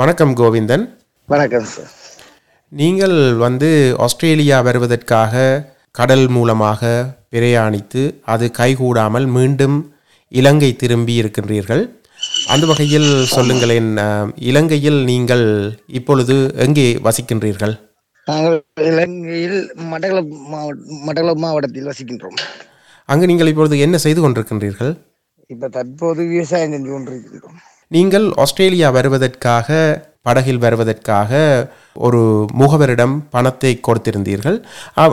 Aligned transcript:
வணக்கம் 0.00 0.32
கோவிந்தன். 0.38 0.82
வணக்கம் 1.32 1.66
சார் 1.74 1.92
நீங்கள் 2.78 3.14
வந்து 3.42 3.68
ஆஸ்திரேலியா 4.04 4.56
வருவதற்காக 4.66 5.44
கடல் 5.98 6.24
மூலமாக 6.36 6.90
பிரயாணித்து 7.32 8.02
அது 8.32 8.46
கைகூடாமல் 8.58 9.26
மீண்டும் 9.36 9.76
இலங்கை 10.38 10.70
திரும்பி 10.82 11.14
இருக்கின்றீர்கள். 11.20 11.82
அந்த 12.54 12.66
வகையில் 12.70 13.08
சொல்லுங்களேன் 13.34 13.88
இலங்கையில் 14.50 14.98
நீங்கள் 15.12 15.46
இப்பொழுது 16.00 16.36
எங்கே 16.66 16.86
வசிக்கின்றீர்கள்? 17.06 17.74
நாங்கள் 18.26 18.58
இலங்கையில் 18.90 19.58
மட்டக்களப்பு 19.92 20.36
மாவட்ட 20.56 20.98
மட்டக்களப்பு 21.06 21.44
மாவட்டத்தில் 21.46 21.88
வசிக்கின்றோம். 21.92 22.36
அங்கு 23.12 23.30
நீங்கள் 23.32 23.52
இப்பொழுது 23.54 23.78
என்ன 23.86 24.02
செய்து 24.06 24.22
கொண்டிருக்கின்றீர்கள்? 24.26 24.92
இப்ப 25.54 25.72
தற்போது 25.78 26.20
விவசாயம் 26.34 26.74
செஞ்சு 26.76 26.92
கொண்டிருக்கின்றோம். 26.96 27.58
நீங்கள் 27.90 28.26
ஆஸ்திரேலியா 28.36 28.88
வருவதற்காக 28.90 29.68
படகில் 30.22 30.62
வருவதற்காக 30.62 31.32
ஒரு 31.98 32.20
முகவரிடம் 32.60 33.14
பணத்தை 33.30 33.72
கொடுத்திருந்தீர்கள். 33.80 34.58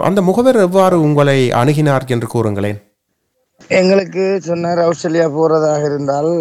அந்த 0.04 0.22
முகவர் 0.22 0.60
எவ்வாறு 0.60 0.98
உங்களை 1.02 1.40
அணுகினார் 1.62 2.08
என்று 2.08 2.28
கூறுங்களேன். 2.28 2.80
எங்களுக்கு 3.72 4.24
சொன்னார் 4.44 4.82
ஆஸ்திரேலியா 4.86 5.28
போறதாக 5.32 5.84
இருந்தால் 5.86 6.32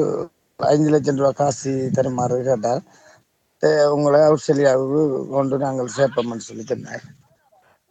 ஐந்து 0.60 0.90
லட்சம் 0.90 1.20
ரூபாய் 1.20 1.38
காசு 1.40 1.72
தருமாறு 1.94 2.38
கேட்டார். 2.42 2.82
உங்களை 3.96 4.20
ஆஸ்திரேலியாவுக்கு 4.28 5.02
கொண்டு 5.34 5.56
நாங்கள் 5.58 5.94
சேர்ப்போம்னு 5.98 6.48
சொல்லி 6.48 6.64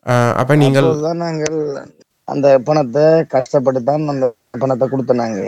அஹ், 0.05 0.33
அப்ப 0.35 0.55
நீங்கள் 0.55 0.87
நாங்கள் 1.17 1.57
அந்த 2.27 2.47
பணத்தை 2.67 3.03
கஷ்டப்பட்டு 3.33 3.81
தான் 3.83 4.11
அந்த 4.13 4.27
பணத்தை 4.59 4.85
கொடுத்தனாங்க 4.89 5.41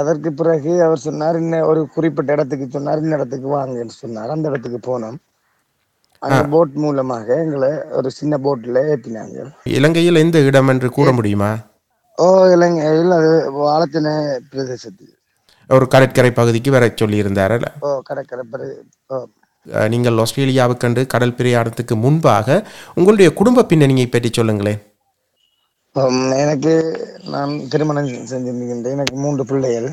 அதற்கு 0.00 0.30
பிறகு 0.40 0.72
அவர் 0.86 1.04
சொன்னார் 1.06 1.36
இன்னும் 1.42 1.68
ஒரு 1.70 1.80
குறிப்பிட்ட 1.94 2.30
இடத்துக்கு 2.36 2.66
சொன்னார் 2.76 3.02
இந்த 3.04 3.14
இடத்துக்கு 3.18 3.48
வாங்கன்னு 3.58 3.94
சொன்னார். 4.02 4.32
அந்த 4.34 4.46
இடத்துக்கு 4.50 4.80
போனோம். 4.88 5.18
அந்த 6.22 6.40
போட் 6.52 6.76
மூலமாக 6.82 7.26
எங்களை 7.44 7.70
ஒரு 7.98 8.08
சின்ன 8.18 8.34
போட்ல 8.44 8.82
ஏற்றினாங்க 8.92 9.46
இலங்கையில் 9.78 10.22
எந்த 10.24 10.38
இடம் 10.48 10.70
என்று 10.72 10.88
கூற 10.96 11.08
முடியுமா? 11.18 11.50
ஓ 12.18 12.26
இலங்கையில் 12.54 13.12
அது 13.18 13.30
வாழத்தின 13.62 14.08
பிரதேசத்தில். 14.50 15.12
ஒரு 15.70 15.86
கடற்கரை 15.94 16.30
பகுதிக்கு 16.38 16.70
வர 16.76 16.86
சொல்லியிருந்தார்? 17.02 17.56
ஓ 17.86 17.88
கடற்கரை 18.10 18.44
நீங்கள் 19.92 20.18
ஆஸ்திரேலியாவுக்கண்டு 20.22 21.02
கடல் 21.12 21.36
பிரயாணத்துக்கு 21.36 21.94
முன்பாக 22.04 22.56
உங்களுடைய 22.98 23.28
குடும்ப 23.38 23.64
பின்னணியை 23.70 24.08
பற்றி 24.08 24.30
சொல்லுங்களேன். 24.38 24.80
எனக்கு 26.36 26.72
நான் 27.26 27.52
திருமணம் 27.72 28.08
செஞ்சிருக்கின்றேன். 28.30 28.96
எனக்கு 28.96 29.16
மூன்று 29.16 29.44
பிள்ளைகள். 29.46 29.88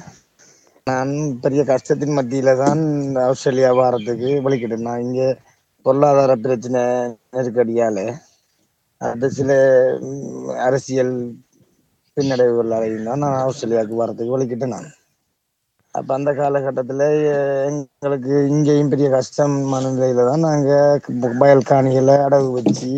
நான் 0.88 1.12
பெரிய 1.44 1.62
கஷ்டத்தின் 1.66 2.18
மத்தியில 2.18 2.52
தான் 2.58 2.82
ஆஸ்திரேலியா 3.26 3.72
வாரத்துக்கு 3.80 4.30
வலிக்கிட்டேன் 4.46 4.88
நான் 4.88 5.04
இங்கே 5.04 5.28
பொருளாதார 5.86 6.34
பிரச்சனை 6.44 6.82
நெருக்கடியால 7.36 8.00
அது 9.02 9.28
சில 9.32 9.52
அரசியல் 10.68 11.14
பின்னடைவுகளாலையும் 12.18 13.08
தான் 13.10 13.24
நான் 13.26 13.40
ஆஸ்திரேலியாவுக்கு 13.44 14.02
வரத்துக்கு 14.04 14.36
வலிக்கிட்டேன் 14.38 14.76
நான். 14.76 14.90
அப்ப 15.96 16.10
அந்த 16.18 16.32
காலகட்டத்துல 16.34 17.04
எ- 17.30 17.40
எங்களுக்கு 17.70 18.34
இங்கேயும் 18.54 18.92
பெரிய 18.94 19.10
கஷ்டம் 19.12 19.56
நிலையில 19.90 20.26
தான் 20.30 20.46
நாங்க 20.48 20.72
வயல் 21.42 21.70
காணிகளை 21.72 22.16
அடகு 22.28 22.52
வச்சு 22.60 22.92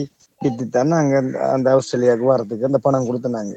வித்து 0.44 0.70
தான் 0.70 0.88
நாங்க 0.88 1.24
அந்த- 1.52 1.76
ஆஸ்திரேலியாவுக்கு 1.76 2.28
வரதுக்கு 2.30 2.64
அந்த 2.64 2.78
பணம் 2.78 3.08
கொடுத்தனாங்க. 3.08 3.56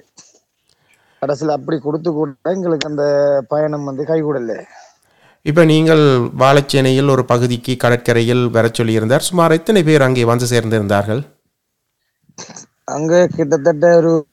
கடைசியில் 1.21 1.55
அப்படி 1.55 1.79
கொடுத்து 1.79 2.13
கூட 2.13 2.31
எங்களுக்கு 2.43 2.89
அந்த 2.89 3.05
பயணம் 3.49 3.85
வந்து 3.85 4.05
கைகூடல. 4.05 4.63
இப்போ 5.43 5.65
நீங்கள் 5.65 6.05
வாழைச்சேனையில் 6.39 7.11
ஒரு 7.11 7.25
பகுதிக்கு 7.25 7.77
கடற்கரையில் 7.77 8.51
வர 8.51 8.71
சொல்லியிருந்தார். 8.79 9.19
சுமார் 9.19 9.53
எத்தனை 9.53 9.83
பேர் 9.83 10.03
அங்கே 10.03 10.25
வந்து 10.25 10.47
சேர்ந்திருந்தார்கள்? 10.47 11.23
அங்க 12.85 13.29
கிட்டத்தட்ட 13.37 13.97
ஒரு 13.97 14.27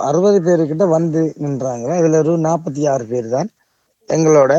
அறுபது 0.00 0.38
பேருக்கிட்ட 0.40 0.88
வந்து 0.88 1.34
நின்றாங்க. 1.36 1.96
அதுல 1.96 2.18
ஒரு 2.18 2.38
நாற்பத்தி 2.38 2.90
ஆறு 2.90 3.04
பேர் 3.04 3.28
தான் 3.28 3.48
எங்களோட 4.08 4.52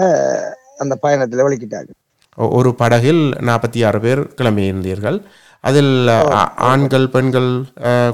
அந்த 0.78 0.98
பயணத்துல 1.04 1.44
வலிக்கிட்டாங்க 1.48 1.90
ஒரு 2.36 2.76
படகில் 2.76 3.30
நாற்பத்தி 3.40 3.86
ஆறு 3.86 4.00
பேர் 4.00 4.20
கிளம்பியிருந்தீர்கள். 4.20 5.24
அதில் 5.64 5.94
ஆண்கள் 6.72 7.08
பெண்கள் 7.16 7.50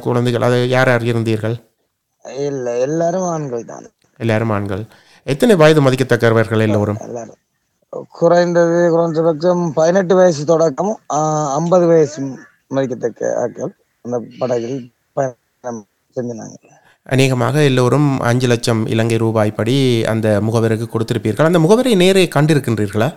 குழந்தைகள் 0.05 0.45
அது 0.47 0.57
யார் 0.75 0.91
யார் 0.91 1.09
இருந்தீர்கள் 1.11 1.55
இல்ல 2.47 2.67
எல்லாரும் 2.85 3.25
ஆண்கள் 3.33 3.65
தான். 3.71 3.87
எல்லாரும் 4.23 4.53
ஆண்கள். 4.55 4.83
எத்தனை 5.33 5.53
வயது 5.61 5.81
மதிக்கத்தக்கவர்கள் 5.85 6.63
எல்லோரும்? 6.67 6.99
எல்லாரும். 7.07 7.39
குறைந்தது 8.19 8.77
குறைந்தபட்சம் 8.93 9.61
பதினெட்டு 9.77 10.13
வயசு 10.19 10.43
தொடக்கம் 10.51 10.93
ஐம்பது 11.57 11.85
வயசு 11.91 12.21
மதிக்கத்தக்க 12.75 13.21
ஆட்கள். 13.41 13.73
அந்த 14.05 14.17
படகில் 14.41 14.79
பயணம் 15.17 15.81
செஞ்சினாங்க. 16.17 16.57
அநேகமாக 17.13 17.55
எல்லோரும் 17.69 18.09
அஞ்சு 18.29 18.47
லட்சம் 18.51 18.81
இலங்கை 18.93 19.17
ரூபாய் 19.23 19.57
படி 19.59 19.77
அந்த 20.13 20.27
முகவருக்கு 20.47 20.87
கொடுத்திருப்பீர்கள். 20.93 21.49
அந்த 21.49 21.59
முகவரை 21.65 21.93
நேரே 22.03 22.23
கண்டிருக்கின்றீர்களா? 22.35 23.09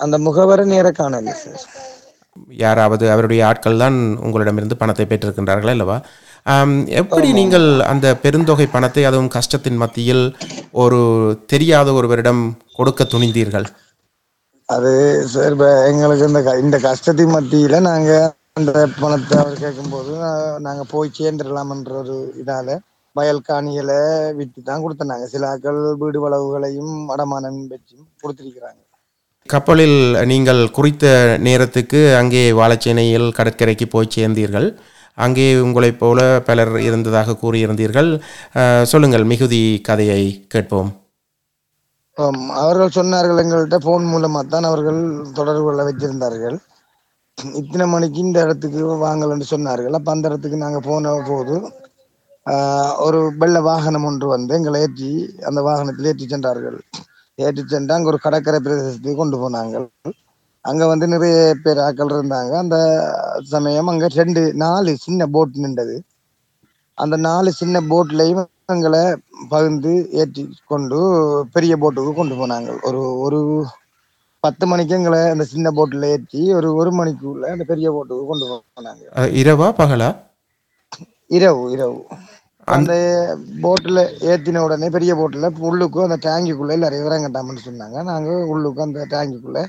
அந்த 0.00 0.18
முகவரை 0.26 0.64
நேர 0.74 0.88
காணல 1.00 1.32
சார். 1.42 1.64
யாராவது 2.58 3.10
அவருடைய 3.10 3.46
ஆட்கள் 3.46 3.78
தான் 3.78 3.96
உங்களிடமிருந்து 4.20 4.76
பணத்தை 4.76 5.06
பெற்றிருக்கின்றார்கள் 5.06 5.68
அல்லவா 5.68 5.96
எப்படி 6.94 7.32
நீங்கள் 7.32 7.80
அந்த 7.86 8.14
பெருந்தொகை 8.22 8.70
பணத்தை 8.70 9.04
அதுவும் 9.04 9.28
கஷ்டத்தின் 9.28 9.76
மத்தியில் 9.76 10.24
ஒரு 10.72 11.00
தெரியாத 11.46 11.92
ஒருவரிடம் 11.92 12.42
கொடுக்க 12.74 13.04
துணிந்தீர்கள்? 13.04 13.66
அது 14.68 14.90
சார் 15.26 15.52
இப்ப 15.52 15.86
எங்களுக்கு 15.86 16.26
இந்த 16.26 16.42
க- 16.42 16.58
இந்த 16.58 16.78
கஷ்டத்தின் 16.78 17.34
மத்தியில 17.34 17.80
நாங்க 17.80 18.10
அந்த 18.52 18.72
பணத்தை 19.00 19.38
அவர் 19.38 19.58
கேட்கும்போது 19.58 20.12
நாங்க 20.58 20.84
போய் 20.90 21.16
சேர்ந்துடலாம்ன்ற 21.18 21.92
ஒரு 21.94 22.34
இதால 22.36 22.78
வயல் 23.16 23.46
காணிகளை 23.48 24.00
விட்டு 24.32 24.62
தான் 24.62 24.82
கொடுத்தனாங்க 24.84 25.26
சில 25.26 25.48
ஆட்கள் 25.48 25.96
வீடு 25.96 26.20
வளவுகளையும் 26.20 27.10
அடமானம் 27.10 27.60
வச்சும் 27.70 28.06
கொடுத்திருக்கிறாங்க. 28.22 28.80
கப்பலில் 29.52 29.98
நீங்கள் 30.30 30.60
குறித்த 30.76 31.04
நேரத்துக்கு 31.46 32.00
அங்கே 32.20 32.42
வாழைச்சேனையில் 32.58 33.28
கடற்கரைக்கு 33.38 33.86
போய் 33.94 34.14
சேர்ந்தீர்கள். 34.16 34.68
அங்கே 35.24 35.46
உங்களைப் 35.64 35.98
போல 36.02 36.18
பலர் 36.48 36.72
இருந்ததாக 36.88 37.36
கூறியிருந்தீர்கள். 37.42 38.10
சொல்லுங்கள் 38.92 39.26
மிகுதி 39.32 39.60
கதையை 39.88 40.22
கேட்போம். 40.54 40.90
அவர்கள் 42.62 42.96
சொன்னார்கள் 42.98 43.42
எங்கள்கிட்ட 43.42 43.78
போன் 43.88 44.06
மூலமாக 44.12 44.44
தான் 44.54 44.68
அவர்கள் 44.70 45.00
தொடர்பு 45.38 45.64
கொள்ள 45.66 45.82
வச்சிருந்தார்கள் 45.88 46.56
இத்தனை 47.60 47.84
மணிக்கு 47.94 48.18
இந்த 48.26 48.38
இடத்துக்கு 48.46 48.80
வாங்கலன்னு 49.04 49.46
சொன்னார்கள். 49.54 49.94
அப்போ 49.98 50.10
அந்த 50.14 50.26
இடத்துக்கு 50.30 50.64
நாங்கள் 50.64 50.86
போன 50.88 51.14
போது 51.30 51.54
ஒரு 53.06 53.18
வெள்ள 53.40 53.58
வாகனம் 53.68 54.08
ஒன்று 54.08 54.26
வந்து 54.36 54.52
எங்களை 54.58 54.80
ஏற்றி 54.86 55.12
அந்த 55.48 55.60
வாகனத்தில் 55.68 56.10
ஏற்றி 56.12 56.26
சென்றார்கள். 56.34 56.78
ஏற்றி 57.46 57.62
சென்று 57.72 57.94
அங்க 57.96 58.10
ஒரு 58.12 58.18
கடற்கரை 58.24 58.58
பிரதேசத்துக்கு 58.64 59.20
கொண்டு 59.20 59.36
போனாங்க. 59.42 59.82
அங்க 60.64 60.82
வந்து 60.92 61.06
நிறைய 61.14 61.36
பேர் 61.64 61.82
ஆட்கள் 61.86 62.14
இருந்தாங்க. 62.16 62.52
அந்த 62.62 62.76
சமயம் 63.52 63.90
அங்க 63.92 64.08
ரெண்டு 64.20 64.42
நாலு 64.64 64.90
சின்ன 65.06 65.26
போட் 65.34 65.60
நின்றது. 65.64 65.96
அந்த 66.98 67.16
நாலு 67.28 67.50
சின்ன 67.60 67.80
போட்லயும் 67.90 68.48
எங்களை 68.74 69.02
பகிர்ந்து 69.52 69.92
ஏற்றி 70.20 70.42
கொண்டு 70.72 70.98
பெரிய 71.54 71.74
போட்டுக்கு 71.82 72.12
கொண்டு 72.18 72.34
போனாங்க. 72.40 72.70
ஒரு 72.88 73.02
ஒரு 73.26 73.38
பத்து 74.44 74.64
மணிக்கு 74.70 74.94
எங்களை 74.98 75.20
அந்த 75.34 75.44
சின்ன 75.52 75.70
போட்ல 75.78 76.10
ஏற்றி 76.14 76.42
ஒரு 76.58 76.68
ஒரு 76.80 76.90
மணிக்குள்ள 76.98 77.46
அந்த 77.54 77.64
பெரிய 77.72 77.88
போட்டுக்கு 77.96 78.26
கொண்டு 78.32 78.46
போனாங்க. 78.76 79.02
இரவா 79.42 79.68
பகலா? 79.80 80.10
இரவு 81.38 81.64
இரவு. 81.76 81.98
அந்த 82.74 82.92
போட்டில் 83.62 84.00
ஏத்தின 84.30 84.62
உடனே 84.66 84.88
பெரிய 84.96 85.12
போட்டில் 85.18 85.46
உள்ளுக்கும் 85.68 86.06
அந்த 86.06 86.18
டேங்கிக்குள்ளே 86.26 86.76
எல்லாரும் 86.78 87.06
இறங்கட்டாமன்னு 87.08 87.62
சொன்னாங்க. 87.68 87.98
நாங்கள் 88.10 88.48
உள்ளுக்கும் 88.52 88.86
அந்த 88.88 89.06
டேங்கிக்குள்ளே 89.14 89.62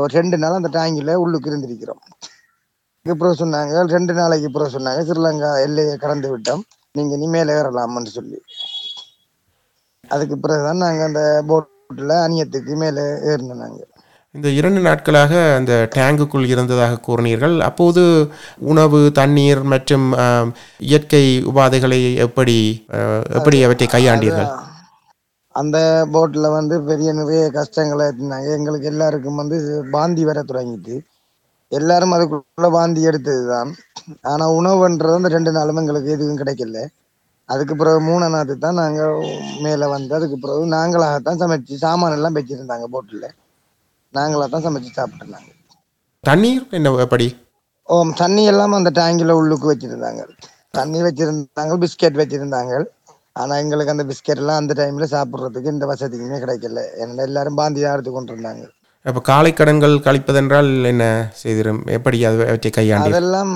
ஒரு 0.00 0.10
ரெண்டு 0.18 0.36
நாள் 0.42 0.58
அந்த 0.58 0.70
டேங்கில 0.76 1.14
உள்ளுக்கு 1.22 1.50
இருந்திருக்கிறோம். 1.50 2.02
அப்புறம் 3.06 3.38
சொன்னாங்க 3.42 3.82
ரெண்டு 3.94 4.12
நாளைக்கு 4.18 4.48
அப்புறம் 4.50 4.74
சொன்னாங்க 4.76 5.00
ஸ்ரீலங்கா 5.08 5.50
எல்லையை 5.66 5.94
கடந்து 6.04 6.28
விட்டோம். 6.32 6.62
நீங்கள் 6.96 7.16
இனிமேல் 7.18 7.54
ஏறலாம்னு 7.58 8.12
சொல்லி. 8.18 8.38
அதுக்கு 10.14 10.36
பிறகுதான் 10.44 10.84
நாங்கள் 10.84 11.08
அந்த 11.08 11.22
போட்டில் 11.50 12.14
அணியத்துக்கு 12.26 12.74
மேலே 12.84 13.04
ஏறினோம் 13.30 13.64
நாங்கள் 13.64 13.91
இந்த 14.36 14.48
இரண்டு 14.58 14.80
நாட்களாக 14.86 15.32
அந்த 15.56 15.72
டேங்குக்குள் 15.94 16.44
இருந்ததாக 16.52 17.00
கூறினீர்கள். 17.06 17.56
அப்போது 17.66 18.02
உணவு 18.70 19.00
தண்ணீர் 19.18 19.60
மற்றும் 19.72 20.06
இயற்கை 20.90 21.24
உபாதைகளை 21.50 21.98
எப்படி 22.26 22.56
எப்படி 23.38 23.58
அவற்றை 23.66 23.88
கையாண்டீர்கள்? 23.94 24.48
அந்த 25.54 25.78
போட்ல 26.14 26.52
வந்து 26.58 26.78
பெரிய 26.88 27.12
நிறைய 27.18 27.42
கஷ்டங்களை 27.58 28.06
இருந்தாங்க 28.12 28.48
எங்களுக்கு 28.58 28.88
எல்லாருக்கும் 28.92 29.40
வந்து 29.42 29.58
வாந்தி 29.96 30.24
வர 30.28 30.44
தொடங்கிட்டு 30.52 30.96
எல்லாரும் 31.72 32.14
அதுக்குள்ள 32.16 32.70
வாந்தி 32.78 33.02
எடுத்ததுதான். 33.10 33.70
ஆனா 34.32 34.44
உணவுன்றது 34.60 35.18
அந்த 35.20 35.32
ரெண்டு 35.36 35.54
நாளும் 35.58 35.82
எங்களுக்கு 35.82 36.16
எதுவும் 36.16 36.40
கிடைக்கல. 36.40 36.80
அதுக்கு 37.48 37.74
பிறகு 37.82 38.00
மூணு 38.08 38.26
நாத்து 38.34 38.54
தான் 38.64 38.80
நாங்க 38.82 39.02
மேல 39.66 39.88
வந்து 39.94 40.12
அதுக்கு 40.18 40.36
பிறகு 40.42 40.74
நாங்களாகத்தான் 40.78 41.40
சமைச்சு 41.44 41.82
சாமான் 41.84 42.16
எல்லாம் 42.18 42.36
வச்சிருந்தாங்க 42.40 42.88
போட்ல. 42.96 43.26
நாங்களாக 44.16 44.48
தான் 44.54 44.64
சமைச்சு 44.66 44.90
சாப்பிட்டுருந்தாங்க 44.98 45.50
தண்ணீர்? 46.24 46.64
என்ன 46.78 46.90
எப்படி 47.04 47.26
ஓ 47.88 47.94
தண்ணி 48.22 48.42
எல்லாம் 48.50 48.74
அந்த 48.78 48.90
டேங்கில் 48.98 49.38
உள்ளுக்கு 49.38 49.66
வச்சிருந்தாங்க. 49.70 50.22
தண்ணி 50.78 50.98
வச்சிருந்தாங்க 51.06 51.74
பிஸ்கெட் 51.84 52.20
வச்சிருந்தாங்க. 52.20 52.74
ஆனா 53.40 53.54
எங்களுக்கு 53.62 53.92
அந்த 53.94 54.04
பிஸ்கெட் 54.10 54.40
எல்லாம் 54.42 54.60
அந்த 54.60 54.72
டைம்ல 54.80 55.06
சாப்பிடுறதுக்கு 55.14 55.74
இந்த 55.74 55.86
வசதியுமே 55.90 56.38
கிடைக்கல. 56.44 56.80
ஏன்னா 57.02 57.24
எல்லாரும் 57.28 57.58
பாந்தி 57.60 57.80
தான் 57.84 57.94
எடுத்து 57.96 58.12
கொண்டு 58.16 58.32
இருந்தாங்க 58.34 58.64
அப்போ 59.06 59.20
காலை 59.28 59.50
கடன்கள் 59.58 59.94
கழிப்பதென்றால் 60.06 60.68
என்ன 60.90 61.04
செய்திரும்? 61.40 61.80
எப்படி 61.96 62.18
அது 62.28 62.42
அவற்றை 62.50 62.70
கையாண்டி? 62.76 63.10
அதெல்லாம் 63.12 63.54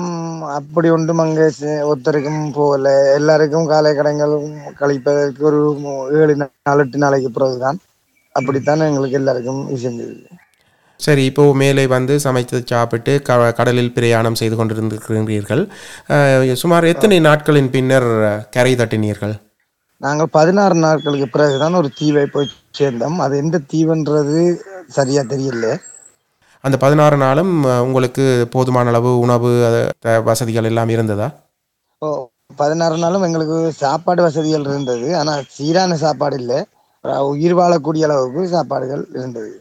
அப்படி 0.57 0.87
ஒன்றும் 0.95 1.21
அங்கே 1.25 1.45
ஒருத்தருக்கும் 1.89 2.41
போகல. 2.57 2.89
எல்லாருக்கும் 3.19 3.69
காலை 3.73 3.91
கடன்கள் 3.99 4.33
கழிப்பதற்கு 4.81 5.45
ஒரு 5.51 5.61
ஏழு 6.21 6.35
நாள் 6.41 6.83
எட்டு 6.85 7.03
நாளைக்கு 7.05 7.31
பிறகுதான். 7.37 7.79
அப்படித்தான் 8.35 8.87
எங்களுக்கு 8.89 9.19
எல்லாருக்கும் 9.21 9.63
செஞ்சது 9.85 10.17
சரி 11.05 11.23
இப்போ 11.29 11.43
மேலே 11.61 11.83
வந்து 11.95 12.13
சமைத்து 12.25 12.57
சாப்பிட்டு 12.71 13.13
க 13.27 13.35
கடலில் 13.57 13.91
பிரயாணம் 13.97 14.37
செய்து 14.39 14.55
கொண்டிருந்திருக்கிறீர்கள். 14.59 15.63
சுமார் 16.61 16.91
எத்தனை 16.93 17.17
நாட்களின் 17.27 17.73
பின்னர் 17.75 18.09
கரை 18.55 18.73
தட்டினீர்கள்? 18.79 19.35
நாங்கள் 20.05 20.31
பதினாறு 20.37 20.75
நாட்களுக்கு 20.85 21.27
பிறகுதான் 21.35 21.77
ஒரு 21.81 21.89
தீவை 21.99 22.25
போய் 22.33 22.55
சேர்ந்தோம். 22.79 23.19
அது 23.25 23.35
எந்த 23.43 23.61
தீவுன்றது 23.73 24.39
சரியா 24.97 25.21
தெரியல. 25.33 25.67
அந்த 26.63 26.75
பதினாறு 26.83 27.17
நாளும் 27.23 27.53
உங்களுக்கு 27.87 28.25
போதுமான 28.55 28.91
அளவு 28.93 29.11
உணவு 29.25 29.49
வசதிகள் 30.29 30.69
எல்லாம் 30.71 30.91
இருந்ததா? 30.95 31.27
ஓ 32.01 32.07
பதினாறு 32.61 32.97
நாளும் 33.03 33.25
எங்களுக்கு 33.27 33.57
சாப்பாடு 33.83 34.21
வசதிகள் 34.27 34.67
இருந்தது. 34.71 35.07
ஆனா 35.19 35.33
சீரான 35.55 35.97
சாப்பாடு 36.05 36.35
இல்லை. 36.41 36.59
உயிர் 37.31 37.55
வாழக்கூடிய 37.59 38.05
அளவுக்கு 38.07 38.43
சாப்பாடுகள் 38.55 39.03
இருந்தது. 39.17 39.51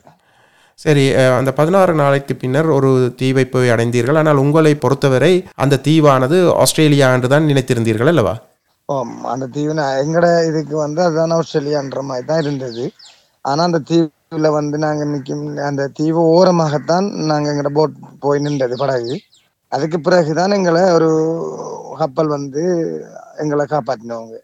சரி 0.83 1.05
அந்த 1.37 1.51
பதினாறு 1.59 1.93
நாளைக்கு 2.01 2.33
பின்னர் 2.41 2.67
ஒரு 2.77 2.91
தீவை 3.21 3.45
போய் 3.53 3.73
அடைந்தீர்கள். 3.75 4.19
ஆனால் 4.21 4.41
உங்களை 4.43 4.73
பொறுத்தவரை 4.83 5.31
அந்த 5.63 5.79
தீவானது 5.87 6.39
ஆஸ்திரேலியா 6.63 7.07
என்று 7.17 7.29
தான் 7.35 7.49
நினைத்திருந்தீர்கள் 7.51 8.11
அல்லவா? 8.13 8.35
ஓம் 8.89 9.15
அந்த 9.33 9.47
தீவு 9.55 9.73
நான் 9.79 10.01
எங்கட 10.03 10.27
இதுக்கு 10.49 10.75
வந்து 10.85 11.01
அதுதான் 11.07 11.35
ஆஸ்திரேலியான்ற 11.39 12.03
மாதிரி 12.11 12.27
தான் 12.31 12.43
இருந்தது. 12.45 12.85
ஆனால் 13.45 13.67
அந்த 13.69 13.81
தீவுல 13.91 14.51
வந்து 14.59 14.77
நாங்கள் 14.85 15.11
நிற்கும் 15.15 15.47
அந்த 15.71 15.89
தீவு 16.01 16.21
ஓரமாகத்தான் 16.37 17.09
நாங்கள் 17.31 17.53
எங்கட 17.53 17.73
போட் 17.79 17.97
போய் 18.25 18.45
நின்றது 18.47 18.77
படகு. 18.83 19.17
அதுக்கு 19.73 20.01
பிறகுதான் 20.07 20.57
எங்களை 20.59 20.83
ஒரு 20.99 21.11
கப்பல் 22.03 22.35
வந்து 22.37 22.63
எங்களை 23.45 23.65
காப்பாற்றினவங்க 23.73 24.37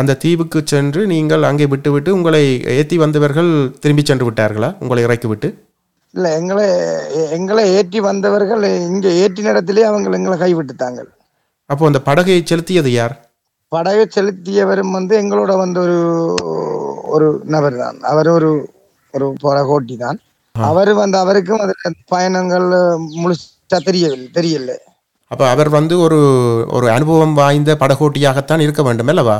அந்த 0.00 0.16
தீவுக்கு 0.24 0.58
சென்று 0.72 1.00
நீங்கள் 1.12 1.48
அங்கே 1.48 1.66
விட்டுவிட்டு 1.72 2.10
உங்களை 2.16 2.42
ஏற்றி 2.78 2.96
வந்தவர்கள் 3.02 3.50
திரும்பி 3.82 4.02
சென்று 4.10 4.26
விட்டார்களா? 4.28 4.70
உங்களை 4.82 5.02
இறக்கி 5.06 5.28
விட்டு 5.30 5.48
இல்ல 6.14 6.26
எங்களை 6.40 6.66
எங்களை 7.36 7.64
ஏற்றி 7.78 8.00
வந்தவர்கள் 8.08 8.62
இங்க 8.90 9.08
ஏற்றின 9.22 9.50
இடத்திலே 9.54 9.82
அவங்க 9.88 10.16
எங்களை 10.18 10.36
கைவிட்டுட்டாங்க. 10.42 11.00
அப்போ 11.70 11.84
அந்த 11.90 12.00
படகை 12.08 12.38
செலுத்தியது 12.50 12.90
யார்? 12.92 13.14
படகை 13.72 14.04
செலுத்தியவரும் 14.16 14.94
வந்து 14.98 15.14
எங்களோட 15.22 15.52
வந்து 15.62 15.80
ஒரு 15.86 15.98
ஒரு 17.14 17.26
நபர் 17.54 17.76
தான். 17.82 17.98
அவர் 18.10 18.28
ஒரு 18.36 18.50
ஒரு 19.14 19.26
படகோட்டி 19.44 19.96
தான். 20.04 20.18
அவர் 20.54 20.92
வந்து 21.02 21.16
அவருக்கும் 21.22 21.62
அதுல 21.64 21.90
பயணங்கள் 22.14 22.66
முழுசா 23.22 23.78
தெரியவில்லை 23.88 24.28
தெரியல. 24.38 24.72
அப்போ 25.30 25.44
அவர் 25.54 25.70
வந்து 25.78 25.94
ஒரு 26.06 26.18
ஒரு 26.76 26.86
அனுபவம் 26.96 27.34
வாய்ந்த 27.40 27.70
படகோட்டியாகத்தான் 27.82 28.64
இருக்க 28.66 28.82
வேண்டும் 28.88 29.12
அல்லவா? 29.12 29.38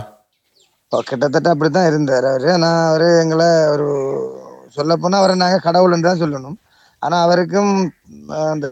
கிட்டத்தட்ட 0.93 1.49
அப்படித்தான் 1.55 1.89
இருந்தார் 1.91 2.27
அவர். 2.31 2.47
ஆனால் 2.57 2.81
அவர் 2.91 3.07
எங்களை 3.23 3.49
ஒரு 3.75 3.89
சொல்லப்போனால் 4.77 5.21
அவரை 5.23 5.35
நாங்கள் 5.43 5.65
கடவுள்னு 5.67 6.09
தான் 6.09 6.23
சொல்லணும். 6.23 6.57
ஆனால் 7.03 7.25
அவருக்கும் 7.27 7.73
அந்த 8.53 8.67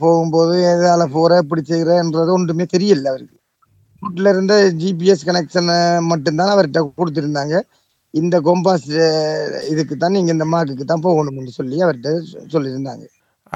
போகும்போது 0.00 0.54
எதால 0.72 1.04
போற 1.16 1.38
இப்படி 1.44 1.62
ஒன்றுமே 2.36 2.66
தெரியல 2.74 3.10
அவருக்கு. 3.12 3.36
வீட்டில் 4.02 4.30
இருந்த 4.32 4.54
ஜிபிஎஸ் 4.82 5.26
கனெக்ஷனை 5.28 5.78
மட்டும்தான் 6.10 6.52
அவர்கிட்ட 6.54 6.80
கொடுத்துருந்தாங்க. 7.00 7.56
இந்த 8.14 8.36
கொம்பாஸ் 8.46 8.88
இதுக்கு 9.72 9.94
தான் 9.96 10.14
நீங்கள் 10.16 10.34
இந்த 10.36 10.46
மார்க்குக்கு 10.54 10.84
தான் 10.84 11.04
போகணும்னு 11.06 11.52
சொல்லி 11.58 11.76
அவர்கிட்ட 11.84 12.10
சொல்லியிருந்தாங்க. 12.54 13.04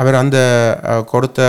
அவர் 0.00 0.16
அந்த 0.22 0.38
கொடுத்த 1.12 1.40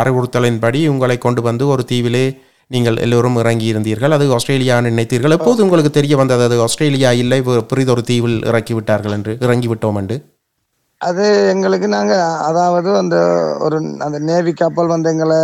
அறிவுறுத்தலின்படி 0.00 0.80
உங்களை 0.92 1.16
கொண்டு 1.24 1.40
வந்து 1.48 1.64
ஒரு 1.74 1.82
தீவிலே 1.90 2.24
நீங்கள் 2.70 2.96
எல்லோரும் 2.96 3.36
இறங்கி 3.36 3.74
இருந்தீர்கள். 3.74 4.10
அது 4.10 4.36
ஆஸ்திரேலியான்னு 4.36 4.90
நினைத்தீர்கள். 4.90 5.30
எப்போது 5.30 5.62
உங்களுக்கு 5.62 5.90
தெரிய 5.90 6.16
வந்தது? 6.16 6.42
அது 6.42 6.60
ஆஸ்திரேலியா 6.60 7.12
இல்லை 7.12 7.40
வே- 7.40 7.60
புரிதொரு 7.60 8.02
தீவில் 8.02 8.44
இறக்கி 8.44 8.74
விட்டார்கள் 8.74 9.12
என்று 9.12 9.36
இறங்கி 9.40 9.68
விட்டோம் 9.68 9.96
என்று. 9.96 10.24
அது 10.98 11.48
எங்களுக்கு 11.48 11.88
நாங்கள் 11.88 12.18
அதாவது 12.18 12.96
அந்த 12.96 13.16
ஒரு 13.60 13.96
அந்த 13.98 14.18
நேவி 14.18 14.52
கப்பல் 14.52 14.86
வந்து 14.86 15.10
எங்களை 15.10 15.36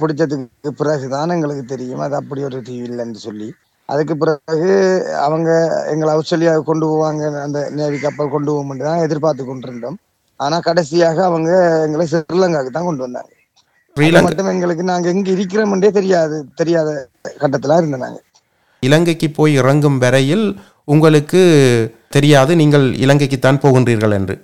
பிடிச்சதுக்கு 0.00 0.68
பிறகு 0.76 1.08
தான் 1.08 1.30
எங்களுக்கு 1.30 1.64
தெரியும். 1.64 1.98
அது 1.98 2.14
அப்படி 2.14 2.44
ஒரு 2.44 2.62
தீவு 2.62 2.86
இல்லைன்னு 2.86 3.14
சொல்லி. 3.14 3.52
அதுக்கு 3.86 4.16
பிறகு 4.16 5.14
அவங்க 5.14 5.82
எங்களை 5.90 6.14
ஆஸ்திரேலியா 6.14 6.58
கொண்டு 6.58 6.86
போவாங்க 6.86 7.42
அந்த 7.42 7.70
நேவி 7.70 7.98
கப்பல் 7.98 8.30
கொண்டு 8.30 8.52
போகும்னு 8.52 8.78
தான் 8.78 8.98
எதிர்பார்த்து 8.98 9.44
கொண்டிருந்தோம். 9.44 9.98
ஆனால் 10.36 10.60
கடைசியாக 10.60 11.24
அவங்க 11.24 11.80
எங்களை 11.82 12.06
ஸ்ரீலங்காவுக்கு 12.10 12.70
தான் 12.70 12.84
கொண்டு 12.84 13.02
வந்தாங்க. 13.02 13.28
மட்டும் 14.26 14.50
எங்களுக்கு 14.52 14.84
நாங்க 14.90 15.06
எங்க 15.14 15.30
இருக்கிறோம்ன்றே 15.36 15.90
தெரியாது 15.98 16.36
தெரியாத 16.60 16.90
கட்டத்துல 17.42 17.78
இருந்தோம் 17.80 18.04
நாங்க. 18.04 18.20
இலங்கைக்கு 18.82 19.28
போய் 19.38 19.52
இறங்கும் 19.60 19.98
வரையில் 20.04 20.46
உங்களுக்கு 20.92 21.40
தெரியாது 22.16 22.52
நீங்கள் 22.60 22.86
இலங்கைக்குத்தான் 23.04 23.60
போகின்றீர்கள் 23.64 24.14
என்று. 24.18 24.34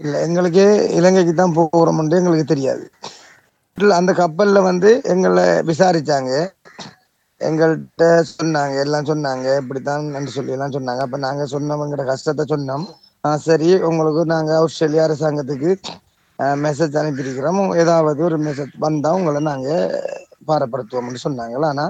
இல்ல 0.00 0.14
எங்களுக்கு 0.26 0.64
இலங்கைக்கு 0.98 1.34
தான் 1.40 1.56
போகிறோம்னு 1.58 2.20
எங்களுக்கு 2.20 2.46
தெரியாது. 2.52 2.84
அந்த 3.98 4.12
கப்பல்ல 4.20 4.60
வந்து 4.70 4.90
எங்களை 5.14 5.44
விசாரிச்சாங்க. 5.70 6.32
எங்கள்கிட்ட 7.48 8.06
சொன்னாங்க 8.38 8.76
எல்லாம் 8.86 9.08
சொன்னாங்க 9.10 9.46
இப்படித்தான் 9.60 10.06
என்று 10.18 10.32
சொல்லி 10.36 10.54
எல்லாம் 10.56 10.74
சொன்னாங்க. 10.76 11.02
அப்ப 11.06 11.18
நாங்க 11.26 11.44
சொன்னவங்களோட 11.54 12.04
கஷ்டத்தை 12.12 12.44
சொன்னோம். 12.52 12.86
சரி 13.46 13.68
உங்களுக்கு 13.88 14.22
நாங்க 14.34 14.52
ஆஸ்திரேலியா 14.62 15.02
அரசாங்கத்துக்கு 15.08 15.70
மெசேஜ் 16.64 16.98
அனுப்பியிருக்கிறோம். 17.00 17.62
ஏதாவது 17.82 18.20
ஒரு 18.28 18.38
மெசேஜ் 18.44 18.72
வந்தா 18.78 19.10
உங்களை 19.18 19.40
நாங்க 19.50 19.68
பாரப்படுத்துவோம்னு 20.48 21.24
சொன்னாங்க 21.26 21.64
ஆனா 21.70 21.86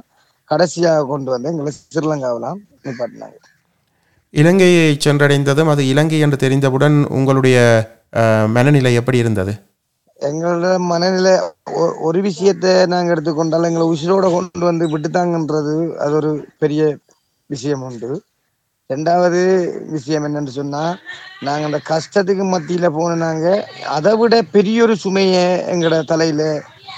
கடைசியாக 0.51 1.07
கொண்டு 1.07 1.31
வந்து 1.31 1.51
எங்களை 1.53 1.73
ஸ்ரீலங்காவெல்லாம் 1.77 2.61
நிப்பாட்டினாங்க. 2.85 3.39
இலங்கையை 4.35 4.87
சென்றடைந்ததும் 5.05 5.71
அது 5.73 5.83
இலங்கை 5.93 6.19
என்று 6.25 6.37
தெரிந்தவுடன் 6.37 6.97
உங்களுடைய 7.19 7.59
மனநிலை 8.57 8.93
எப்படி 9.01 9.19
இருந்தது? 9.19 9.53
எங்களோட 10.29 10.79
மனநிலை 10.91 11.33
ஒரு 12.09 12.21
விஷயத்தை 12.21 12.73
நாங்க 12.87 13.13
எடுத்துக்கொண்டால் 13.15 13.69
எங்களை 13.69 13.87
உசிரோட 13.93 14.27
கொண்டு 14.33 14.67
வந்து 14.69 14.87
விட்டுத்தாங்கன்றது 14.93 15.75
அது 15.97 16.15
ஒரு 16.15 16.31
பெரிய 16.59 16.83
விஷயம் 17.47 17.83
உண்டு. 17.83 18.11
ரெண்டாவது 18.91 19.41
விஷயம் 19.95 20.25
என்னன்னு 20.29 20.53
சொன்னா 20.59 20.83
நாங்க 21.47 21.65
அந்த 21.69 21.81
கஷ்டத்துக்கு 21.91 22.45
மத்தியில 22.55 22.87
போன 22.97 23.19
நாங்க 23.27 23.47
அதை 23.97 24.13
விட 24.21 24.43
பெரிய 24.57 24.85
ஒரு 24.87 24.95
சுமையை 25.05 25.45
எங்களோட 25.73 26.01
தலையில 26.13 26.45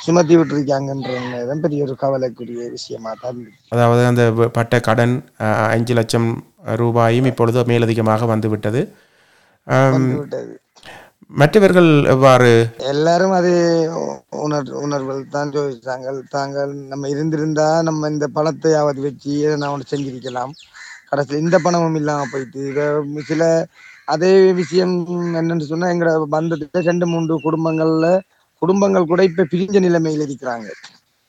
சுமத்தி 0.06 0.34
விட்டுருக்காங்கன்றதுதான் 0.37 1.64
பெரிய 1.64 1.84
ஒரு 1.87 1.94
கவலைக்குரிய 2.02 2.62
விஷயமா 2.76 3.11
தான். 3.22 3.38
அதாவது 3.75 4.02
அந்த 4.11 4.22
பட்ட 4.56 4.80
கடன் 4.88 5.14
அஞ்சு 5.75 5.94
லட்சம் 5.99 6.28
ரூபாயும் 6.82 7.28
இப்பொழுது 7.30 7.64
மேலதிகமாக 7.72 8.26
வந்து 8.32 8.50
விட்டது 8.52 8.82
மற்றவர்கள் 11.40 11.90
எவ்வாறு? 12.14 12.50
எல்லாரும் 12.92 13.34
அது 13.37 13.52
உணர் 14.44 14.70
உணர்வுகள் 14.84 15.32
தான் 15.37 15.52
யோசிச்சாங்க 15.56 16.08
தாங்கள் 16.34 16.72
நம்ம 16.90 17.08
இருந்திருந்தா 17.14 17.68
நம்ம 17.88 18.11
இந்த 18.14 18.26
பணத்தையாவது 18.37 19.00
வச்சு 19.06 19.34
நான் 19.61 19.72
ஒன்று 19.75 19.92
செஞ்சிருக்கலாம். 19.92 20.52
கடைசியில் 21.12 21.45
இந்த 21.45 21.57
பணமும் 21.64 21.99
இல்லாம 22.00 22.26
போயிட்டு 22.33 22.62
சில 23.31 23.42
அதே 24.12 24.31
விஷயம் 24.61 24.95
என்னன்னு 25.40 25.71
சொன்னா 25.73 25.88
எங்களோட 25.95 26.26
பந்தத்துல 26.35 26.83
ரெண்டு 26.90 27.07
மூன்று 27.12 27.35
குடும்பங்கள்ல 27.47 28.07
குடும்பங்கள் 28.62 29.11
கூட 29.11 29.23
இப்ப 29.31 29.47
பிரிஞ்ச 29.52 29.76
நிலைமையில் 29.87 30.25
இருக்கிறாங்க. 30.26 30.66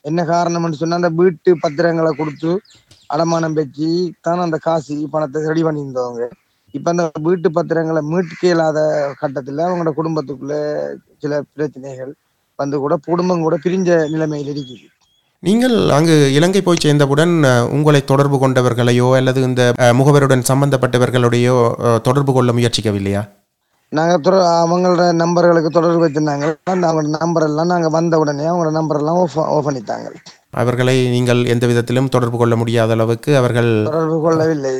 என்ன 0.06 0.22
காரணம்னு 0.32 0.80
சொன்னா 0.82 1.00
அந்த 1.02 1.12
வீட்டு 1.20 1.52
பத்திரங்களை 1.66 2.12
கொடுத்து 2.22 2.52
அடமானம் 3.14 3.58
வச்சு 3.60 3.90
தான் 4.28 4.46
அந்த 4.46 4.58
காசு 4.68 4.96
பணத்தை 5.14 5.44
ரெடி 5.52 5.64
பண்ணியிருந்தவங்க. 5.68 6.24
இப்ப 6.74 6.88
அந்த 6.94 7.04
வீட்டு 7.28 7.48
பத்திரங்களை 7.58 8.02
மீட்க 8.14 8.44
இல்லாத 8.54 8.80
கட்டத்துல 9.22 9.66
அவங்களோட 9.68 9.94
குடும்பத்துக்குள்ள 10.00 10.56
சில 11.24 11.42
பிரச்சனைகள் 11.56 12.14
வந்து 12.60 12.78
கூட 12.86 12.96
குடும்பம் 13.10 13.46
கூட 13.46 13.56
பிரிஞ்ச 13.66 13.90
நிலைமையில் 14.14 14.52
இருக்குது. 14.54 14.86
நீங்கள் 15.44 15.90
அங்கு 15.90 16.34
இலங்கை 16.34 16.62
போய் 16.62 16.78
சேர்ந்தவுடன் 16.80 17.44
உங்களை 17.70 18.04
தொடர்பு 18.04 18.48
கொண்டவர்களையோ 18.48 19.16
அல்லது 19.16 19.42
இந்த 19.42 19.74
முகவருடன் 19.78 20.44
சம்பந்தப்பட்டவர்களோடையோ 20.48 21.72
தொடர்பு 22.02 22.34
கொள்ள 22.34 22.52
முயற்சிக்கவில்லையா? 22.52 23.30
நாங்க 23.90 24.18
தொட- 24.18 24.66
அவங்களோட 24.66 25.14
நம்பர்களுக்கு 25.14 25.70
தொடர்பு 25.70 26.10
வச்சிருந்தாங்க. 26.10 26.56
அவங்களோட 26.70 27.18
நம்பர் 27.20 27.44
எல்லாம் 27.44 27.66
நாங்க 27.66 27.90
வந்த 27.90 28.20
உடனே 28.20 28.44
அவங்களோட 28.44 28.72
நம்பர் 28.72 28.98
எல்லாம் 28.98 29.30
ஓஃப் 29.36 29.38
பண்ணிட்டாங்க. 29.38 30.14
அவர்களை 30.50 31.10
நீங்கள் 31.10 31.46
எந்த 31.46 31.68
விதத்திலும் 31.68 32.10
தொடர்பு 32.10 32.38
கொள்ள 32.38 32.56
முடியாத 32.56 32.92
அளவுக்கு 32.92 33.38
அவர்கள் 33.38 33.82
தொடர்பு 33.84 34.22
கொள்ளவில்லை. 34.22 34.74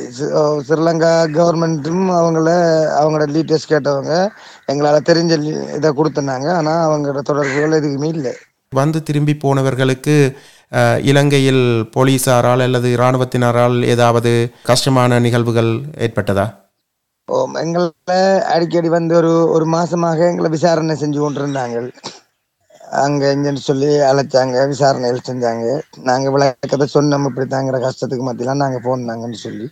ஸ்ரீலங்கா 0.68 1.28
கவர்மெண்ட்டும் 1.38 2.08
அவங்கள 2.10 2.50
அவங்களோட 3.00 3.26
டீட்டெயில்ஸ் 3.26 3.72
கேட்டவங்க 3.72 4.28
எங்களால் 4.66 5.02
தெரிஞ்ச 5.06 5.30
இதை 5.74 5.90
கொடுத்துனாங்க 5.90 6.52
ஆனால் 6.52 6.88
அவங்களோட 6.88 7.18
தொடர்புகள் 7.18 7.72
எதுவுமே 7.72 8.08
இல்லை. 8.08 8.32
வந்து 8.70 9.02
திரும்பி 9.02 9.36
போனவர்களுக்கு 9.44 10.34
இலங்கையில் 11.10 11.64
போலீசாரால் 11.94 12.64
அல்லது 12.66 12.88
இராணுவத்தினரால் 12.96 13.78
ஏதாவது 13.94 14.32
கஷ்டமான 14.70 15.20
நிகழ்வுகள் 15.26 15.72
ஏற்பட்டதா? 16.06 16.46
ஓ 17.28 17.36
எங்களை 17.62 18.18
அடிக்கடி 18.54 18.88
வந்து 18.96 19.14
ஒரு 19.20 19.32
ஒரு 19.56 19.66
மாசமாக 19.76 20.18
எங்களை 20.30 20.48
விசாரணை 20.56 20.96
செஞ்சு 21.02 21.20
கொண்டிருந்தாங்க. 21.22 21.78
அங்கே 23.04 23.28
இங்கன்னு 23.34 23.62
சொல்லி 23.68 23.88
அழைச்சாங்க 24.08 24.56
விசாரணைகள் 24.72 25.26
செஞ்சாங்க. 25.28 25.64
நாங்கள் 26.08 26.34
விளக்கத்தை 26.34 26.86
சொன்னோம் 26.96 27.26
இப்படி 27.30 27.46
தாங்கிற 27.54 27.78
கஷ்டத்துக்கு 27.86 28.26
மத்தியெல்லாம் 28.28 28.62
நாங்கள் 28.64 28.84
போனாங்கன்னு 28.86 29.40
சொல்லி. 29.46 29.66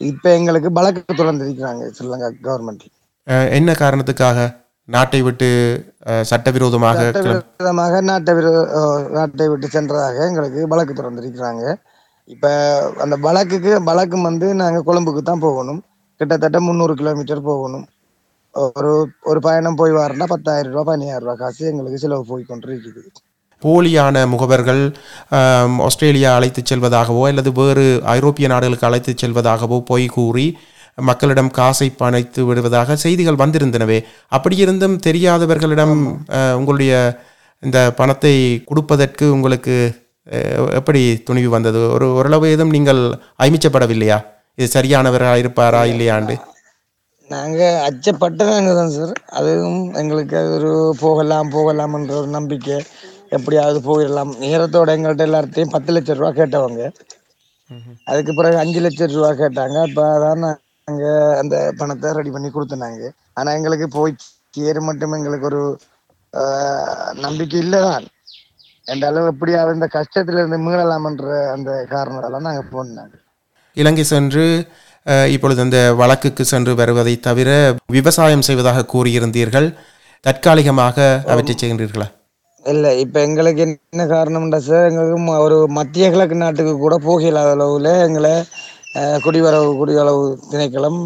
இப்போ 0.00 0.28
எங்களுக்கு 0.38 0.70
வழக்கு 0.78 1.12
தொடர்ந்துருக்கிறாங்க 1.20 1.84
ஸ்ரீலங்கா 1.96 2.28
கவர்மெண்ட் 2.46 2.86
என்ன 3.58 3.70
காரணத்துக்காக? 3.80 4.38
நாட்டை 4.88 5.20
விட்டு 5.26 5.48
சட்டவிரோதமாக 6.30 7.00
சட்டவிரோதமாக 7.08 8.00
நாட்டை 8.10 8.34
நாட்டை 9.18 9.46
விட்டு 9.52 9.68
சென்றதாக 9.76 10.24
எங்களுக்கு 10.28 10.60
வழக்கு 10.72 10.94
தொடர்ந்துருக்கிறாங்க. 10.94 11.64
இப்போ 12.34 12.50
அந்த 13.04 13.14
வழக்குக்கு 13.26 13.72
வழக்கு 13.90 14.16
வந்து 14.30 14.46
நாங்கள் 14.62 14.86
கொழும்புக்கு 14.88 15.22
தான் 15.22 15.44
போகணும். 15.46 15.80
கிட்டத்தட்ட 16.20 16.58
முந்நூறு 16.66 16.94
கிலோமீட்டர் 17.00 17.48
போகணும். 17.50 17.86
ஒரு 18.76 18.92
ஒரு 19.30 19.40
பயணம் 19.46 19.78
போய் 19.80 19.98
வரனா 20.00 20.26
பத்தாயிரம் 20.34 20.72
ரூபா 20.74 20.84
பதினாயிரம் 20.90 21.24
ரூபா 21.24 21.34
காசு 21.42 21.64
எங்களுக்கு 21.70 21.98
செலவு 22.04 22.24
போய் 22.30 22.48
கொண்டிருக்குது 22.50 23.02
போலியான 23.62 24.16
முகவர்கள் 24.32 24.82
ஆஸ்திரேலியா 25.86 26.32
அழைத்துச் 26.38 26.70
செல்வதாகவோ 26.70 27.22
அல்லது 27.30 27.50
வேறு 27.58 27.86
ஐரோப்பிய 28.16 28.48
நாடுகளுக்கு 28.52 28.88
அழைத்துச் 28.88 29.22
செல்வதாகவோ 29.22 29.78
பொய் 29.90 30.06
கூறி 30.16 30.46
மக்களிடம் 31.10 31.50
காசை 31.58 31.88
பணைத்து 32.00 32.40
விடுவதாக 32.48 32.96
செய்திகள் 33.04 33.40
வந்திருந்தனவே. 33.42 33.98
அப்படி 34.36 34.56
இருந்தும் 34.64 34.96
தெரியாதவர்களிடம் 35.06 35.96
உங்களுடைய 36.58 36.92
இந்த 37.62 37.78
பணத்தை 38.00 38.34
கொடுப்பதற்கு 38.70 39.24
உங்களுக்கு 39.36 39.76
எப்படி 40.78 41.02
துணிவு 41.28 41.50
வந்தது? 41.54 41.80
ஒரு 41.96 42.06
ஓரளவு 42.18 42.46
ஏதும் 42.52 42.74
நீங்கள் 42.76 43.00
ஐமிச்சப்படவில்லையா? 43.44 44.18
இது 44.58 44.66
சரியானவராக 44.76 45.42
இருப்பாரா 45.42 45.82
இல்லையாண்டு? 45.92 46.36
நாங்கள் 47.30 47.80
அச்சப்பட்டதாங்க 47.88 48.70
தான் 48.78 48.92
சார். 48.96 49.14
அதுவும் 49.38 49.82
எங்களுக்கு 50.00 50.36
அது 50.40 50.50
ஒரு 50.58 50.72
போகலாம் 51.02 51.52
போகலாம்ன்ற 51.56 52.14
ஒரு 52.20 52.30
நம்பிக்கை. 52.36 52.78
எப்படியாவது 53.36 53.78
போயிடலாம். 53.88 54.30
நேரத்தோட 54.44 54.90
எங்கள்கிட்ட 54.96 55.28
எல்லார்ட்டையும் 55.28 55.74
பத்து 55.74 55.92
லட்சம் 55.94 56.18
ரூபா 56.20 56.30
கேட்டவங்க. 56.38 56.84
அதுக்கு 58.10 58.32
பிறகு 58.38 58.56
அஞ்சு 58.62 58.80
லட்சம் 58.84 59.12
ரூபா 59.16 59.30
கேட்டாங்க. 59.42 59.76
அப்போ 59.88 60.04
தான் 60.26 60.46
நாங்கள் 60.88 61.36
அந்த 61.40 61.56
பணத்தை 61.78 62.10
ரெடி 62.18 62.30
பண்ணி 62.34 62.48
கொடுத்தனாங்க 62.50 63.06
ஆனால் 63.38 63.56
எங்களுக்கு 63.58 63.86
போய் 63.96 64.12
சேர 64.56 64.80
மட்டும் 64.88 65.16
எங்களுக்கு 65.18 65.48
ஒரு 65.50 65.62
நம்பிக்கை 67.24 67.58
இல்லை 67.64 67.80
தான் 67.88 68.04
எந்த 68.92 69.04
அளவு 69.10 69.30
எப்படியாவது 69.32 69.76
இந்த 69.78 69.88
கஷ்டத்துல 69.96 70.40
இருந்து 70.40 70.58
மீளலாம்ன்ற 70.66 71.30
அந்த 71.54 71.70
காரணத்தால 71.94 72.40
நாங்கள் 72.46 72.70
போனாங்க. 72.74 73.14
இலங்கை 73.76 74.04
சென்று 74.12 74.44
இப்பொழுது 75.34 75.60
அந்த 75.64 75.80
வழக்குக்கு 76.00 76.44
சென்று 76.52 76.72
வருவதை 76.80 77.14
தவிர 77.26 77.50
விவசாயம் 77.96 78.46
செய்வதாக 78.48 78.86
கூறியிருந்தீர்கள். 78.92 79.68
தற்காலிகமாக 80.24 80.96
அவற்றை 81.32 81.54
செய்கின்றீர்களா? 81.54 82.08
இல்லை 82.66 82.90
இப்போ 83.02 83.18
எங்களுக்கு 83.26 83.62
என்ன 83.66 84.04
காரணம்டா 84.14 84.58
சார்? 84.68 84.86
எங்களுக்கு 84.90 85.36
ஒரு 85.46 85.58
மத்திய 85.78 86.06
கிழக்கு 86.14 86.36
நாட்டுக்கு 86.44 86.74
கூட 86.78 86.94
போக 87.06 87.22
இல்லாத 87.30 87.52
அளவில் 87.56 87.92
எங்களை 88.06 88.32
குடிவரவு 89.24 89.70
குடிவரவு 89.80 90.22
திணைக்களம் 90.50 91.00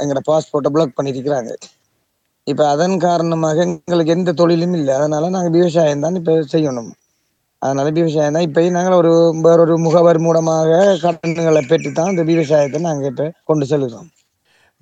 எங்களோட 0.00 0.22
பாஸ்போர்ட்டை 0.30 0.70
பிளாக் 0.74 0.96
பண்ணியிருக்கிறாங்க 0.98 1.52
இப்போ 2.46 2.64
அதன் 2.72 2.96
காரணமாக 3.04 3.58
எங்களுக்கு 3.66 4.14
எந்த 4.14 4.34
தொழிலும் 4.40 4.74
இல்லை. 4.78 4.92
அதனால 5.00 5.28
நாங்கள் 5.34 5.54
விவசாயம் 5.56 6.02
தான் 6.04 6.18
இப்போ 6.20 6.32
செய்யணும். 6.54 6.90
அதனால 7.62 7.92
விவசாயம் 7.98 8.34
தான். 8.36 8.46
இப்பயும் 8.48 8.76
நாங்கள் 8.78 8.98
ஒரு 9.02 9.12
வேறொரு 9.46 9.74
முகவர் 9.86 10.20
மூலமாக 10.26 10.80
கடன்களை 11.04 11.62
பெற்று 11.70 11.92
தான் 11.98 12.12
இந்த 12.14 12.24
விவசாயத்தை 12.32 12.80
நாங்கள் 12.88 13.10
இப்போ 13.12 13.26
கொண்டு 13.50 13.66
செல்கிறோம். 13.70 14.08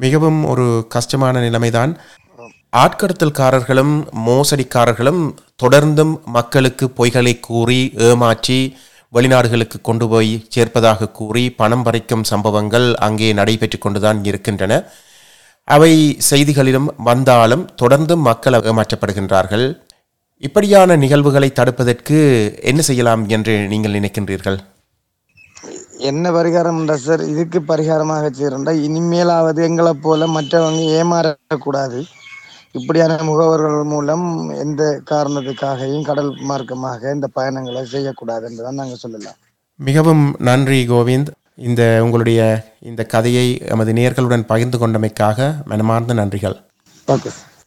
மிகவும் 0.05 0.41
ஒரு 0.53 0.67
கஷ்டமான 0.97 1.41
நிலைமைதான். 1.47 1.93
ஆட்கடத்தல்காரர்களும் 2.83 3.95
மோசடிக்காரர்களும் 4.27 5.23
தொடர்ந்தும் 5.63 6.15
மக்களுக்கு 6.37 6.85
பொய்களை 6.99 7.35
கூறி 7.49 7.81
ஏமாற்றி 8.09 8.61
வெளிநாடுகளுக்கு 9.15 9.79
கொண்டு 9.83 10.09
போய் 10.09 10.33
சேர்ப்பதாக 10.55 11.11
கூறி 11.13 11.45
பணம் 11.61 11.85
பறிக்கும் 11.87 12.29
சம்பவங்கள் 12.31 12.87
அங்கே 13.07 13.33
நடைபெற்று 13.33 13.79
கொண்டுதான் 13.79 14.25
இருக்கின்றன. 14.25 14.83
அவை 15.65 15.93
செய்திகளிலும் 16.31 16.89
வந்தாலும் 17.09 17.65
தொடர்ந்தும் 17.83 18.27
மக்கள் 18.29 18.59
ஏமாற்றப்படுகின்றார்கள். 18.71 19.67
இப்படியான 20.39 20.97
நிகழ்வுகளை 20.97 21.49
தடுப்பதற்கு 21.59 22.19
என்ன 22.71 22.81
செய்யலாம் 22.89 23.29
என்று 23.29 23.55
நீங்கள் 23.73 23.97
நினைக்கின்றீர்கள்? 23.99 24.59
என்ன 26.11 26.31
பரிகாரம்டா 26.31 26.95
சார்? 26.95 27.23
இதுக்கு 27.33 27.59
பரிகாரமாக 27.69 28.31
செய்யறா 28.39 28.73
இனிமேலாவது 28.87 29.61
எங்களை 29.69 29.93
போல 30.07 30.27
மற்றவங்க 30.27 30.83
ஏமாறக்கூடாது. 31.01 32.01
இப்படியான 32.73 33.17
முகவர்கள் 33.23 33.85
மூலம் 33.85 34.49
எந்த 34.49 34.83
காரணத்துக்காகவும் 35.11 36.05
கடல் 36.05 36.31
மார்க்கமாக 36.49 37.15
இந்த 37.15 37.27
பயணங்களை 37.27 37.85
செய்யக்கூடாது 37.85 38.45
என்றுதான் 38.51 38.75
நாங்கள் 38.75 39.03
சொல்லலாம். 39.05 39.39
மிகவும் 39.77 40.37
நன்றி 40.39 40.89
கோவிந்த். 40.89 41.31
இந்த 41.57 42.01
உங்களுடைய 42.03 42.41
இந்த 42.81 43.05
கதையை 43.05 43.47
எமது 43.59 43.93
நேர்களுடன் 43.93 44.45
பகிர்ந்து 44.47 44.79
கொண்டமைக்காக 44.79 45.65
மனமார்ந்த 45.65 46.15
நன்றிகள். 46.15 46.57
ஓகே 47.07 47.31